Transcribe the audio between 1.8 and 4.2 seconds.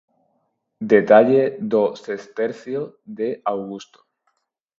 Sestercio de Augusto.